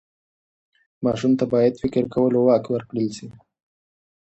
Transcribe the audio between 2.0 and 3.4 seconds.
کولو واک ورکړل سي.